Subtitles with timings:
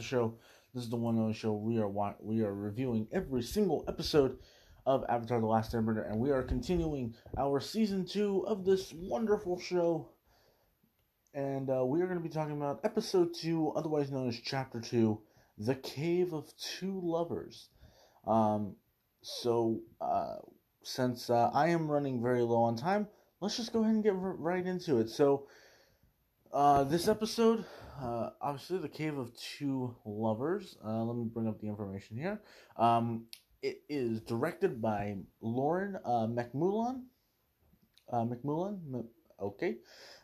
[0.00, 0.34] The Show.
[0.72, 4.38] This is the one only show we are we are reviewing every single episode
[4.86, 9.60] of Avatar: The Last Airbender, and we are continuing our season two of this wonderful
[9.60, 10.08] show.
[11.34, 14.80] And uh, we are going to be talking about episode two, otherwise known as chapter
[14.80, 15.20] two,
[15.58, 17.68] "The Cave of Two Lovers."
[18.26, 18.76] Um,
[19.20, 20.36] so, uh,
[20.82, 23.06] since uh, I am running very low on time,
[23.42, 25.10] let's just go ahead and get r- right into it.
[25.10, 25.46] So
[26.54, 27.66] uh, this episode,
[28.00, 30.76] uh, obviously, the Cave of Two Lovers.
[30.84, 32.40] Uh, let me bring up the information here.
[32.76, 33.26] Um,
[33.62, 37.02] it is directed by Lauren uh, MacMullan.
[38.10, 39.04] Uh, MacMullan,
[39.40, 39.76] okay,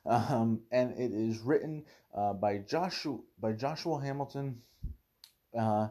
[0.06, 1.84] um, and it is written
[2.16, 4.62] uh, by Joshua by Joshua Hamilton.
[5.56, 5.88] Uh,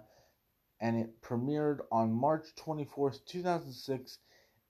[0.81, 4.17] and it premiered on March twenty fourth, two thousand six.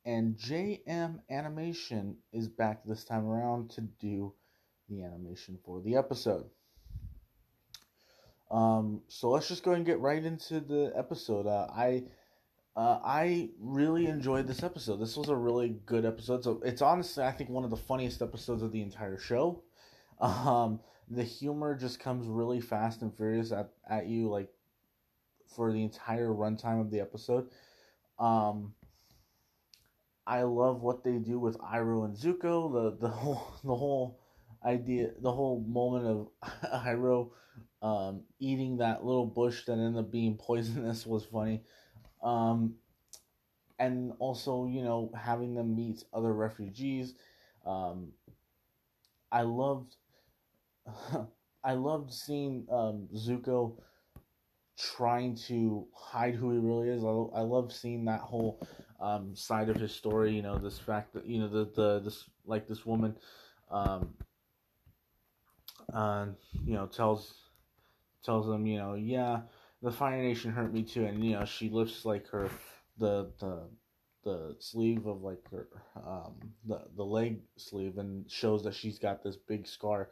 [0.05, 4.33] And JM Animation is back this time around to do
[4.88, 6.45] the animation for the episode.
[8.51, 11.47] Um, so let's just go and get right into the episode.
[11.47, 12.03] Uh, I
[12.75, 14.97] uh, I really enjoyed this episode.
[14.97, 16.43] This was a really good episode.
[16.43, 19.63] So it's honestly, I think, one of the funniest episodes of the entire show.
[20.21, 20.79] Um,
[21.09, 24.49] the humor just comes really fast and furious at, at you, like
[25.53, 27.49] for the entire runtime of the episode.
[28.17, 28.73] Um,
[30.25, 32.71] I love what they do with Iroh and Zuko.
[32.71, 34.19] The the whole the whole
[34.66, 36.27] idea, the whole moment of
[36.73, 37.30] Iroh
[37.81, 41.62] um, eating that little bush that ended up being poisonous was funny.
[42.23, 42.75] Um,
[43.78, 47.13] and also, you know, having them meet other refugees.
[47.66, 48.13] Um,
[49.31, 49.95] I loved,
[51.63, 53.73] I loved seeing um, Zuko
[54.78, 57.03] trying to hide who he really is.
[57.03, 58.66] I, I love seeing that whole
[59.01, 60.34] um, side of his story.
[60.34, 63.16] You know, this fact that you know the the this like this woman
[63.72, 64.13] um,
[65.94, 66.28] uh,
[66.66, 67.34] you know, tells
[68.23, 69.41] tells them, you know, yeah,
[69.81, 72.50] the Fire Nation hurt me too, and you know, she lifts like her
[72.97, 73.69] the the
[74.24, 76.34] the sleeve of like her um
[76.66, 80.09] the the leg sleeve and shows that she's got this big scar.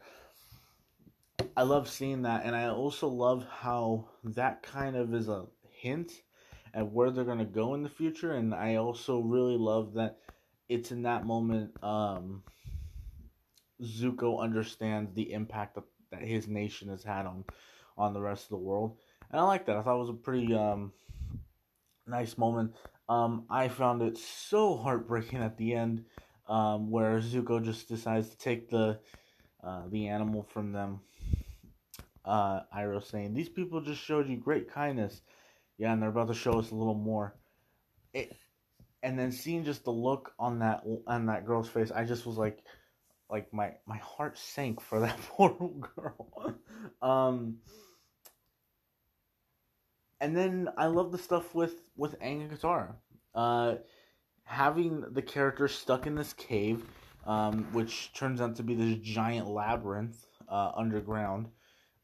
[1.57, 6.11] I love seeing that, and I also love how that kind of is a hint
[6.73, 10.19] at where they're gonna go in the future, and I also really love that
[10.69, 12.43] it's in that moment um
[13.81, 17.43] Zuko understands the impact that, that his nation has had on
[17.95, 18.97] on the rest of the world,
[19.29, 19.77] and I like that.
[19.77, 20.91] I thought it was a pretty um,
[22.07, 22.73] nice moment.
[23.07, 26.05] Um, I found it so heartbreaking at the end,
[26.47, 28.99] um, where Zuko just decides to take the
[29.63, 31.01] uh, the animal from them.
[32.25, 35.21] Uh, Iroh saying, "These people just showed you great kindness."
[35.77, 37.35] Yeah, and they're about to show us a little more.
[38.13, 38.35] It,
[39.01, 42.37] and then seeing just the look on that on that girl's face, I just was
[42.37, 42.63] like,
[43.29, 46.55] like my my heart sank for that poor girl.
[47.01, 47.57] um,
[50.19, 52.95] and then I love the stuff with with Aang and Katara.
[53.35, 53.75] Uh,
[54.45, 56.83] having the character stuck in this cave,
[57.25, 61.47] um, which turns out to be this giant labyrinth uh, underground,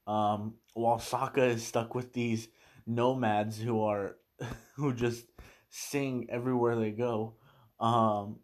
[0.08, 2.48] um, while Sokka is stuck with these
[2.86, 4.18] nomads who are
[4.76, 5.26] who just
[5.70, 7.36] sing everywhere they go.
[7.80, 8.40] Um,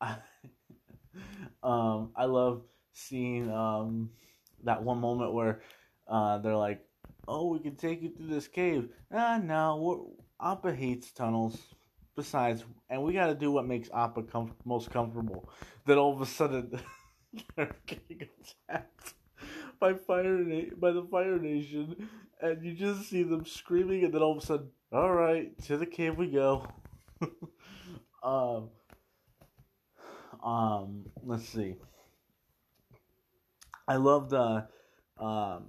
[0.00, 0.16] I,
[1.62, 2.62] um, I love
[2.92, 4.10] seeing um,
[4.64, 5.60] that one moment where
[6.08, 6.80] uh, they're like,
[7.28, 11.58] "Oh, we can take you through this cave." Ah, no, Appa hates tunnels.
[12.16, 15.48] Besides, and we got to do what makes Appa com- most comfortable.
[15.86, 16.78] Then all of a sudden,
[17.56, 18.28] they're getting
[18.68, 19.14] attacked
[19.78, 22.08] by fire na- by the Fire Nation,
[22.40, 25.76] and you just see them screaming, and then all of a sudden, all right, to
[25.76, 26.66] the cave we go.
[28.22, 28.70] um,
[30.42, 31.76] um, let's see.
[33.86, 34.66] I love the,
[35.18, 35.66] um,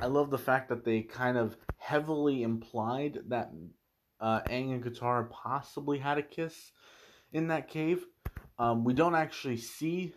[0.00, 3.50] I love the fact that they kind of heavily implied that
[4.20, 6.72] uh, Aang and Katara possibly had a kiss
[7.32, 8.04] in that cave.
[8.58, 10.14] Um, we don't actually see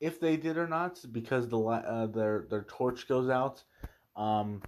[0.00, 3.62] if they did or not because the uh, their their torch goes out.
[4.16, 4.62] Um,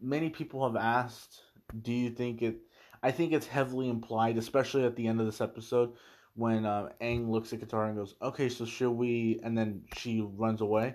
[0.00, 1.42] many people have asked,
[1.82, 2.60] "Do you think it?"
[3.02, 5.92] I think it's heavily implied, especially at the end of this episode,
[6.38, 10.20] when uh, Aang looks at Katara and goes, "Okay, so should we?" and then she
[10.20, 10.94] runs away.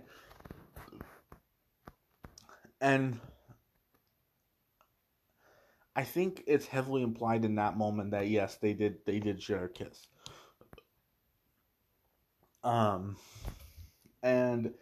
[2.80, 3.19] And
[5.95, 9.66] I think it's heavily implied in that moment that yes, they did they did share
[9.66, 10.07] a kiss.
[12.63, 13.18] Um,
[14.24, 14.74] and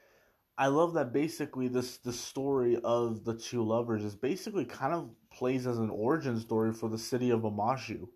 [0.60, 5.10] I love that basically this the story of the two lovers is basically kind of
[5.34, 8.08] plays as an origin story for the city of Omashu,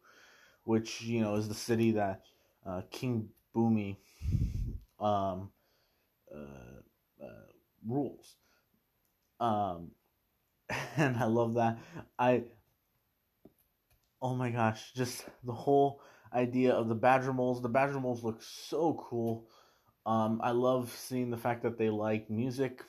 [0.63, 2.21] which you know is the city that
[2.65, 3.97] uh, King Bumi
[4.99, 5.51] um,
[6.33, 7.47] uh, uh,
[7.87, 8.35] rules.
[9.39, 9.91] Um,
[10.97, 11.77] and I love that.
[12.17, 12.43] I
[14.21, 16.01] oh my gosh, just the whole
[16.33, 17.61] idea of the badger moles.
[17.61, 19.47] The badger moles look so cool.
[20.05, 22.83] Um, I love seeing the fact that they like music.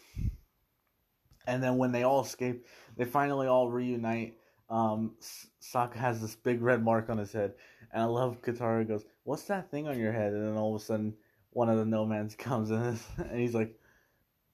[1.46, 4.38] And then when they all escape, they finally all reunite.
[4.68, 5.14] Um,
[5.62, 7.52] Sokka has this big red mark on his head,
[7.92, 10.80] and I love Katara goes, "What's that thing on your head?" And then all of
[10.80, 11.14] a sudden,
[11.50, 13.78] one of the nomads comes in, and he's like,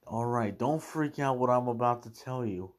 [0.07, 1.37] "All right, don't freak out.
[1.37, 2.73] What I'm about to tell you.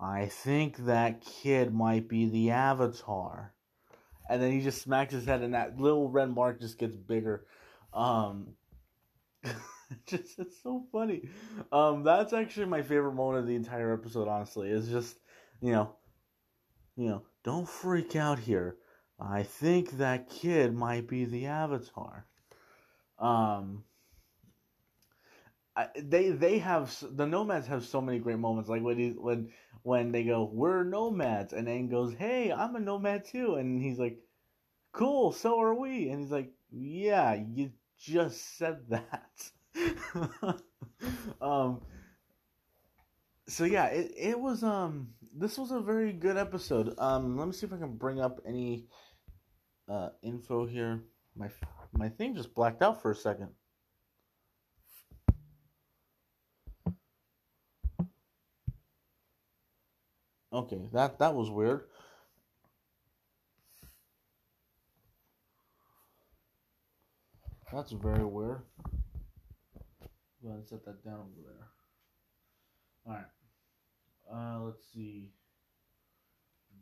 [0.00, 3.54] I think that kid might be the Avatar."
[4.28, 7.46] And then he just smacks his head, and that little red mark just gets bigger.
[7.94, 8.54] Um,
[10.06, 11.28] just it's so funny.
[11.70, 14.26] Um, that's actually my favorite moment of the entire episode.
[14.26, 15.16] Honestly, is just
[15.60, 15.94] you know,
[16.96, 18.76] you know, don't freak out here.
[19.20, 22.26] I think that kid might be the Avatar.
[23.18, 23.84] Um,
[25.76, 28.68] I, they they have the nomads have so many great moments.
[28.68, 29.50] Like when he, when
[29.82, 33.98] when they go, "We're nomads," and then goes, "Hey, I'm a nomad too," and he's
[33.98, 34.18] like,
[34.92, 39.50] "Cool, so are we," and he's like, "Yeah, you just said that."
[41.40, 41.80] um
[43.46, 47.52] so yeah it, it was um this was a very good episode um let me
[47.52, 48.86] see if i can bring up any
[49.88, 51.00] uh info here
[51.36, 51.48] my
[51.92, 53.48] my thing just blacked out for a second
[60.52, 61.84] okay that that was weird
[67.72, 68.62] that's very weird
[70.42, 71.66] Go ahead and set that down over there.
[73.06, 73.26] Alright.
[74.32, 75.32] Uh, let's see.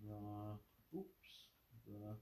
[0.04, 1.48] The, oops.
[1.86, 2.14] The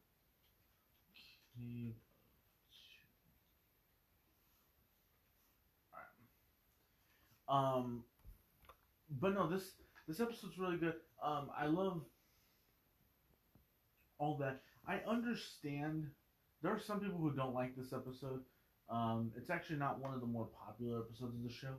[7.49, 7.77] Alright.
[7.77, 8.05] Um,
[9.21, 9.73] but no, this,
[10.09, 10.95] this episode's really good.
[11.23, 12.03] Um, I love
[14.19, 14.61] all that.
[14.87, 16.11] I understand
[16.63, 18.41] there are some people who don't like this episode.
[18.91, 21.75] Um, it's actually not one of the more popular episodes of the show,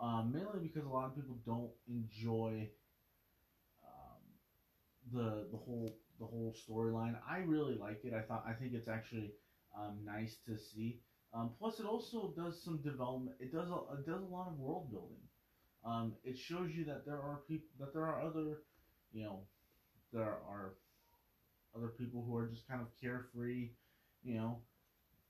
[0.00, 2.68] um, mainly because a lot of people don't enjoy
[3.84, 4.22] um,
[5.12, 7.16] the the whole the whole storyline.
[7.28, 8.14] I really like it.
[8.14, 9.32] I thought I think it's actually
[9.76, 11.00] um, nice to see.
[11.34, 13.36] Um, plus, it also does some development.
[13.40, 15.22] It does a, it does a lot of world building.
[15.84, 18.58] Um, it shows you that there are people that there are other,
[19.12, 19.40] you know,
[20.12, 20.74] there are
[21.76, 23.70] other people who are just kind of carefree,
[24.22, 24.58] you know,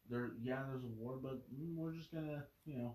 [0.09, 2.95] there, yeah, there's a war, but mm, we're just gonna, you know,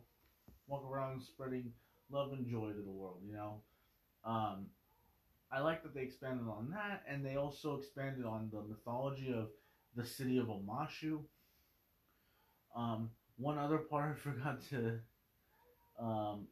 [0.67, 1.71] walk around spreading
[2.09, 3.19] love and joy to the world.
[3.25, 3.61] You know,
[4.25, 4.67] um,
[5.53, 9.49] I like that they expanded on that, and they also expanded on the mythology of
[9.95, 11.19] the city of Omashu.
[12.75, 14.99] Um, one other part I forgot to
[15.99, 16.47] um,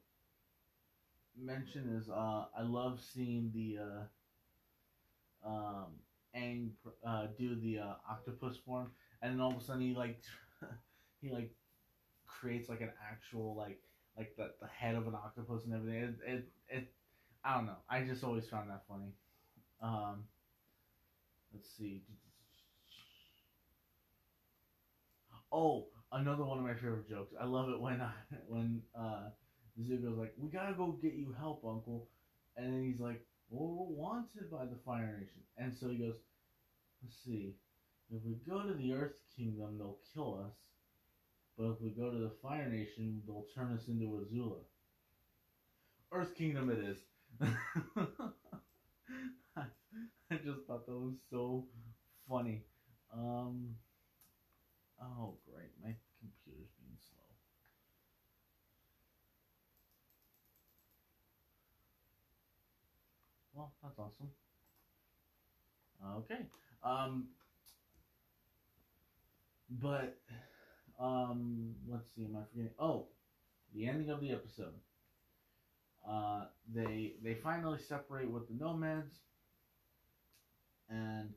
[1.37, 3.79] mention is uh, I love seeing the
[5.45, 6.71] uh, um,
[7.05, 8.91] uh, do the uh, octopus form,
[9.21, 10.21] and then all of a sudden he like
[11.21, 11.51] he like
[12.27, 13.79] creates like an actual like
[14.17, 16.03] like the, the head of an octopus and everything.
[16.03, 16.93] It, it it
[17.43, 17.77] I don't know.
[17.89, 19.13] I just always found that funny.
[19.81, 20.25] Um,
[21.53, 22.03] let's see.
[25.51, 27.33] Oh, another one of my favorite jokes.
[27.39, 28.11] I love it when I,
[28.47, 29.29] when uh,
[29.81, 32.07] Zuko's like, "We gotta go get you help, Uncle,"
[32.57, 36.15] and then he's like, "Well, we're wanted by the Fire Nation," and so he goes,
[37.03, 37.55] "Let's see.
[38.11, 40.53] If we go to the Earth Kingdom, they'll kill us.
[41.57, 44.59] But if we go to the Fire Nation, they'll turn us into Azula.
[46.11, 47.10] Earth Kingdom it is.
[47.39, 47.47] I
[50.43, 51.65] just thought that was so
[52.29, 52.63] funny.
[53.13, 53.75] Um,
[55.01, 55.71] oh, great.
[55.83, 57.35] My computer's being slow.
[63.53, 64.31] Well, that's awesome.
[66.17, 66.45] Okay.
[66.83, 67.27] Um,
[69.69, 70.17] but
[70.99, 72.71] um, let's see, am I forgetting?
[72.79, 73.07] Oh,
[73.73, 74.73] the ending of the episode.
[76.07, 79.19] Uh, they they finally separate with the nomads,
[80.89, 81.29] and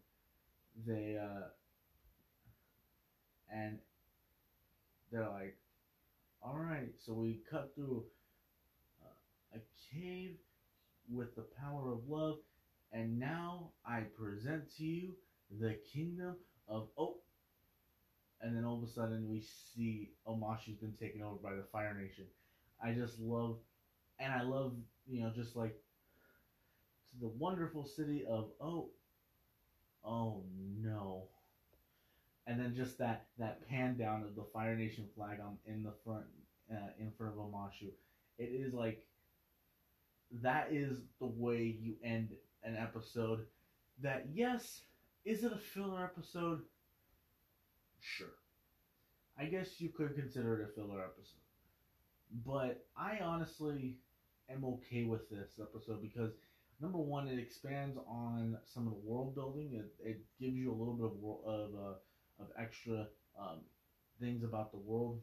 [0.87, 1.49] they uh,
[3.53, 3.79] and
[5.13, 5.57] they're like,
[6.43, 8.05] all right, so we cut through
[9.03, 10.37] uh, a cave
[11.13, 12.39] with the power of love,
[12.93, 15.15] and now I present to you
[15.61, 16.37] the kingdom
[16.69, 17.17] of oh
[18.45, 19.41] and then all of a sudden we
[19.75, 22.25] see Omashu's been taken over by the Fire Nation.
[22.83, 23.57] I just love,
[24.19, 24.75] and I love,
[25.07, 25.77] you know, just like
[27.21, 28.91] the wonderful city of oh,
[30.05, 30.45] oh
[30.81, 31.29] no,
[32.47, 35.93] and then just that that pan down of the Fire Nation flag on in the
[36.05, 36.25] front
[36.71, 37.91] uh, in front of Omashu.
[38.39, 39.07] It is like
[40.43, 42.31] that is the way you end
[42.65, 43.47] an episode.
[44.03, 44.83] That yes,
[45.25, 46.63] is it a filler episode?
[48.01, 48.35] Sure.
[49.39, 51.41] I guess you could consider it a filler episode.
[52.45, 53.99] But I honestly
[54.51, 56.33] am okay with this episode because
[56.81, 59.75] number one, it expands on some of the world building.
[59.75, 63.07] It, it gives you a little bit of wor- of uh, of extra
[63.39, 63.61] um,
[64.21, 65.21] things about the world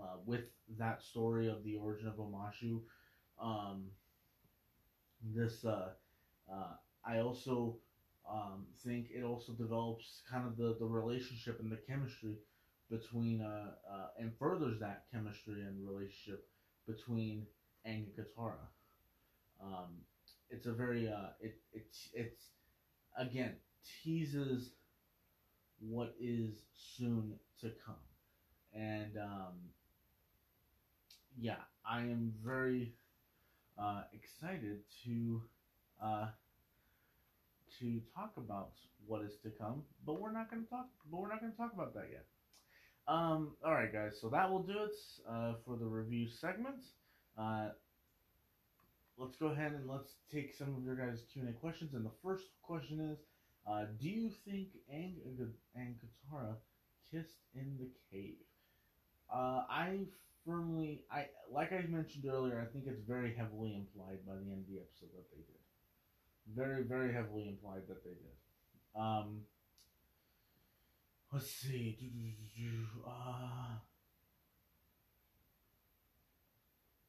[0.00, 0.44] uh, with
[0.78, 2.80] that story of the origin of Omashu.
[3.40, 3.90] Um,
[5.34, 5.90] this uh,
[6.52, 7.76] uh, I also
[8.30, 12.36] um, think it also develops kind of the, the relationship and the chemistry
[12.90, 16.44] between uh, uh, and furthers that chemistry and relationship
[16.86, 17.46] between
[17.84, 18.66] and Katara.
[19.62, 20.02] Um,
[20.50, 22.42] it's a very uh, it it's it's
[23.18, 23.56] again
[24.02, 24.70] teases
[25.80, 26.54] what is
[26.96, 28.02] soon to come,
[28.74, 29.54] and um,
[31.38, 32.94] yeah, I am very
[33.78, 35.42] uh, excited to
[36.02, 36.28] uh,
[37.78, 38.72] to talk about
[39.06, 40.88] what is to come, but we're not going to talk.
[41.10, 42.26] But we're not going to talk about that yet.
[43.08, 44.18] Um, all right, guys.
[44.20, 44.96] So that will do it
[45.28, 46.82] uh, for the review segment.
[47.38, 47.70] Uh,
[49.18, 51.94] let's go ahead and let's take some of your guys' Q and A questions.
[51.94, 53.18] And the first question is,
[53.66, 55.14] uh, do you think Aang
[55.74, 56.54] and Katara
[57.10, 58.36] kissed in the cave?
[59.32, 60.06] Uh, I
[60.44, 64.64] firmly, I like I mentioned earlier, I think it's very heavily implied by the end
[64.64, 65.60] of the episode that they did.
[66.56, 68.36] Very, very heavily implied that they did.
[68.96, 69.42] Um,
[71.32, 71.96] let's see.
[73.06, 73.78] Uh,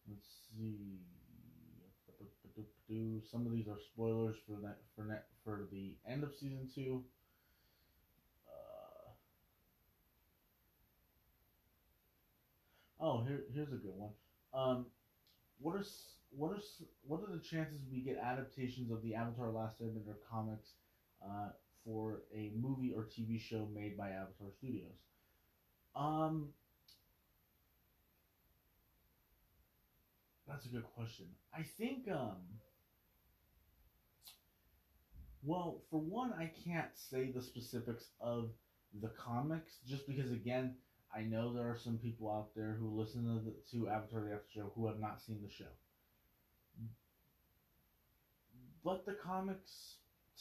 [0.08, 0.28] let's
[2.92, 3.22] see.
[3.32, 7.04] Some of these are spoilers for that for net for the end of season two.
[8.48, 9.12] Uh,
[13.00, 14.12] oh, here here's a good one.
[14.54, 14.86] Um,
[15.60, 15.84] what are
[16.32, 16.60] what are
[17.08, 20.70] what are the chances we get adaptations of the Avatar: Last Airbender comics
[21.24, 21.50] uh,
[21.86, 24.98] for a movie or TV show made by Avatar Studios?
[25.96, 26.50] Um,
[30.52, 31.26] that's a good question.
[31.54, 32.38] I think um.
[35.44, 38.52] Well, for one, I can't say the specifics of
[39.02, 40.76] the comics just because, again,
[41.16, 44.34] I know there are some people out there who listen to, the, to Avatar the
[44.34, 45.72] After Show who have not seen the show.
[48.84, 49.98] But the comics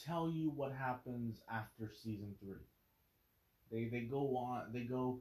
[0.06, 2.66] tell you what happens after season three.
[3.70, 4.72] They they go on.
[4.72, 5.20] They go.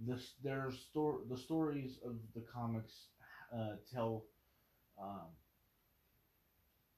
[0.00, 1.24] This their story.
[1.28, 3.06] The stories of the comics
[3.54, 4.24] uh, tell.
[5.00, 5.28] Um,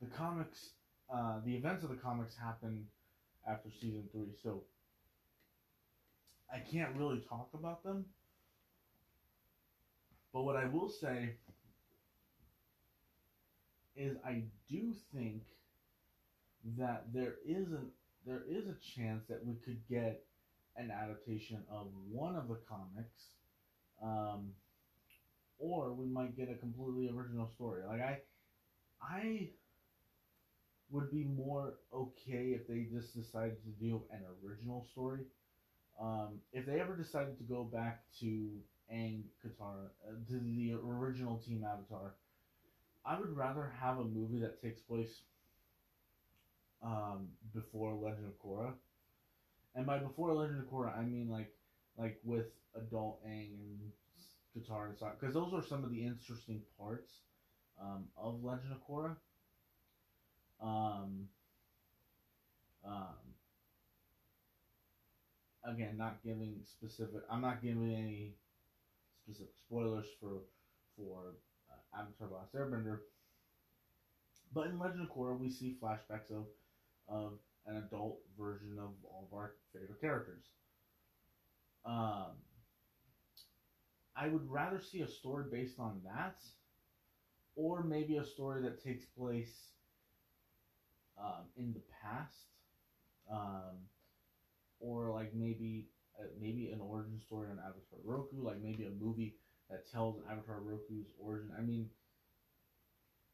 [0.01, 0.71] the comics
[1.13, 2.87] uh, the events of the comics happen
[3.49, 4.63] after season three, so
[6.53, 8.05] I can't really talk about them.
[10.33, 11.35] But what I will say
[13.97, 15.43] is I do think
[16.79, 17.81] that there is a
[18.25, 20.23] there is a chance that we could get
[20.77, 23.25] an adaptation of one of the comics,
[24.03, 24.51] um,
[25.61, 27.83] or we might get a completely original story.
[27.87, 28.19] Like I,
[29.03, 29.51] I
[30.91, 35.21] would be more okay if they just decided to do an original story.
[36.01, 38.51] Um, if they ever decided to go back to
[38.93, 42.15] Aang Katara, uh, to the original Team Avatar,
[43.05, 45.23] I would rather have a movie that takes place
[46.83, 48.73] um, before Legend of Korra.
[49.75, 51.53] And by before Legend of Korra, I mean like
[51.97, 53.93] like with adult Aang and
[54.57, 57.13] Katara and stuff, because those are some of the interesting parts
[57.81, 59.17] um, of Legend of Korra.
[60.63, 61.29] Um,
[62.85, 63.17] um,
[65.65, 67.23] again, not giving specific.
[67.31, 68.35] I'm not giving any
[69.23, 70.43] specific spoilers for
[70.97, 71.35] for
[71.71, 72.99] uh, Avatar: Last Airbender.
[74.53, 76.47] But in Legend of Korra, we see flashbacks of
[77.09, 77.33] of
[77.67, 80.45] an adult version of all of our favorite characters.
[81.85, 82.33] Um,
[84.17, 86.43] I would rather see a story based on that,
[87.55, 89.71] or maybe a story that takes place
[91.19, 92.47] um, in the past,
[93.31, 93.77] um,
[94.81, 95.89] or like maybe
[96.19, 99.35] uh, maybe an origin story on Avatar Roku, like maybe a movie
[99.69, 101.51] that tells Avatar Roku's origin.
[101.57, 101.89] I mean,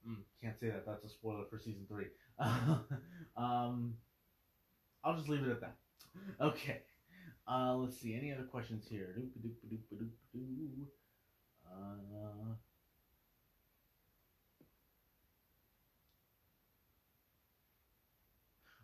[0.07, 0.85] mm, can't say that.
[0.87, 2.07] That's a spoiler for season three.
[3.37, 3.95] um,
[5.05, 5.77] I'll just leave it at that.
[6.41, 6.81] Okay.
[7.49, 8.15] Uh, let's see.
[8.15, 9.15] Any other questions here?
[11.67, 12.55] Uh,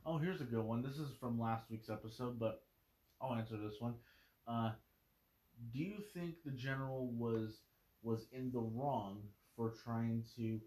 [0.04, 0.82] Oh, here's a good one.
[0.82, 2.64] This is from last week's episode, but
[3.20, 3.94] I'll answer this one.
[4.48, 4.72] Uh,
[5.72, 7.60] do you think the general was
[8.02, 9.22] was in the wrong
[9.56, 10.60] for trying to?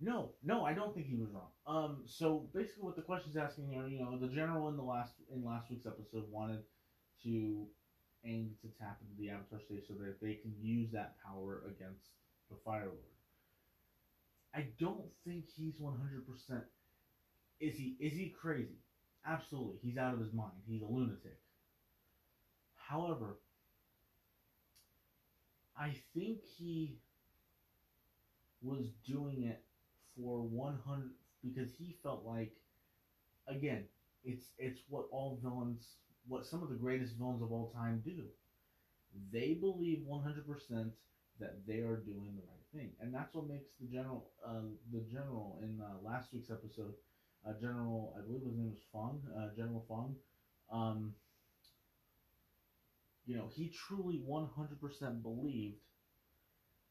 [0.00, 1.50] No, no, I don't think he was wrong.
[1.66, 5.14] Um, so basically, what the question's asking here, you know, the general in the last
[5.32, 6.60] in last week's episode wanted
[7.24, 7.66] to
[8.24, 12.10] aim to tap into the Avatar state so that they can use that power against
[12.50, 13.16] the Fire Lord.
[14.54, 16.64] I don't think he's one hundred percent.
[17.60, 17.96] Is he?
[18.00, 18.78] Is he crazy?
[19.26, 20.52] Absolutely, he's out of his mind.
[20.66, 21.38] He's a lunatic.
[22.74, 23.38] However,
[25.78, 26.98] I think he
[28.62, 29.62] was doing it
[30.16, 31.10] for 100
[31.42, 32.52] because he felt like
[33.48, 33.84] again
[34.24, 35.96] it's it's what all villains
[36.26, 38.24] what some of the greatest villains of all time do
[39.32, 40.90] they believe 100%
[41.40, 44.60] that they are doing the right thing and that's what makes the general uh,
[44.92, 46.94] the general in uh, last week's episode
[47.48, 50.14] uh, general i believe his name was fong uh, general fong
[50.70, 51.14] um,
[53.26, 55.80] you know he truly 100% believed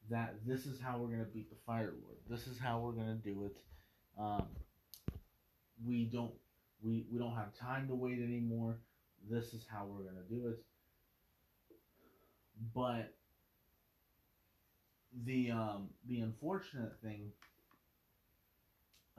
[0.08, 2.16] that this is how we're going to beat the Fire Lord.
[2.28, 3.56] This is how we're going to do it.
[4.18, 4.46] Um,
[5.84, 6.32] we don't
[6.82, 8.78] we we don't have time to wait anymore.
[9.28, 10.64] This is how we're going to do it.
[12.74, 13.14] But
[15.24, 17.32] the um, the unfortunate thing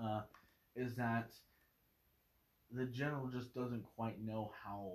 [0.01, 0.21] uh,
[0.75, 1.31] is that
[2.71, 4.93] the general just doesn't quite know how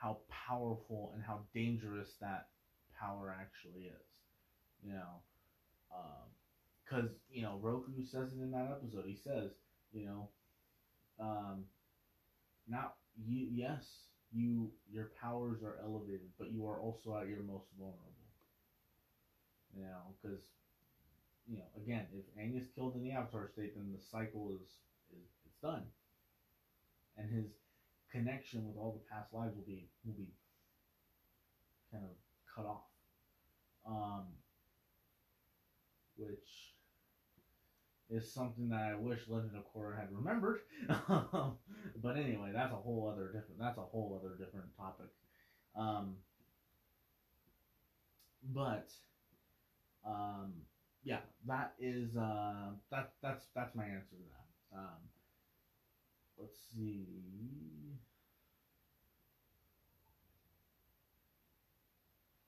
[0.00, 2.48] how powerful and how dangerous that
[2.98, 4.06] power actually is.
[4.84, 5.22] You know,
[6.84, 9.04] because um, you know Roku says it in that episode.
[9.06, 9.50] He says,
[9.92, 10.28] you know,
[11.20, 11.64] um,
[12.68, 13.48] not you.
[13.50, 13.84] Yes,
[14.32, 18.12] you your powers are elevated, but you are also at your most vulnerable.
[19.74, 20.40] You know, because
[21.46, 24.68] you know again, if Aang is killed in the Avatar state, then the cycle is
[25.12, 25.82] is it's done,
[27.16, 27.46] and his
[28.10, 30.28] connection with all the past lives will be will be
[31.90, 32.10] kind of
[32.54, 32.84] cut off.
[33.86, 34.26] Um,
[36.16, 36.71] which
[38.12, 40.58] is something that I wish Legend of Korra had remembered.
[40.88, 45.08] but anyway, that's a whole other different that's a whole other different topic.
[45.76, 46.16] Um,
[48.42, 48.92] but
[50.04, 50.62] um,
[51.04, 54.78] yeah, that is uh, that that's that's my answer to that.
[54.78, 54.98] Um,
[56.38, 57.96] let's see.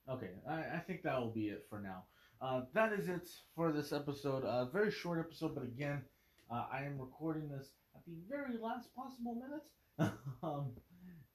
[0.09, 2.05] Okay, I, I think that will be it for now.
[2.45, 3.27] Uh, that is it
[3.57, 4.45] for this episode.
[4.45, 6.03] A very short episode, but again,
[6.51, 10.13] uh, I am recording this at the very last possible minute.
[10.43, 10.73] um,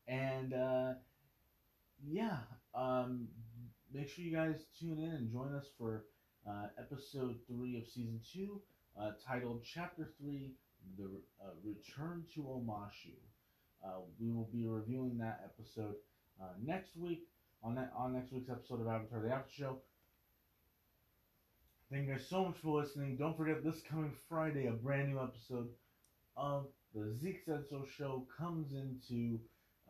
[0.08, 0.94] and uh,
[2.08, 2.38] yeah,
[2.76, 3.28] um,
[3.92, 6.06] make sure you guys tune in and join us for
[6.48, 8.62] uh, episode three of season two,
[9.02, 10.52] uh, titled Chapter Three:
[10.96, 11.10] The
[11.44, 13.16] uh, Return to Omashu.
[14.20, 15.96] We will be reviewing that episode
[16.64, 17.24] next week
[17.64, 19.78] on that on next week's episode of Avatar: The After Show.
[21.92, 23.18] Thank you guys so much for listening.
[23.18, 25.70] Don't forget this coming Friday, a brand new episode
[26.38, 29.40] of the Zeke Said So show comes into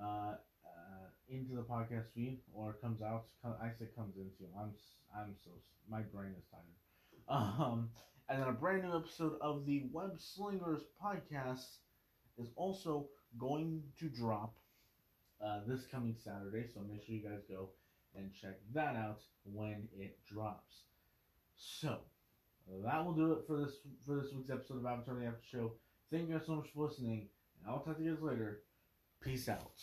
[0.01, 0.35] uh,
[0.65, 3.25] uh, into the podcast feed or comes out.
[3.43, 4.49] I say comes into.
[4.57, 4.71] I'm
[5.15, 5.51] I'm so
[5.89, 6.63] my brain is tired.
[7.29, 7.89] Um,
[8.29, 11.77] and then a brand new episode of the Web Slingers podcast
[12.39, 14.55] is also going to drop
[15.45, 16.65] uh, this coming Saturday.
[16.73, 17.69] So make sure you guys go
[18.15, 20.83] and check that out when it drops.
[21.59, 21.99] So
[22.83, 23.73] that will do it for this
[24.05, 25.73] for this week's episode of Avatar the After Show.
[26.09, 27.27] Thank you guys so much for listening,
[27.59, 28.63] and I'll talk to you guys later.
[29.21, 29.81] Peace out.